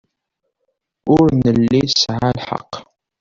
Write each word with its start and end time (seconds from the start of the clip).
Ur 1.15 1.27
nelli 1.43 1.77
nesɛa 1.83 2.29
lḥeqq. 2.37 2.73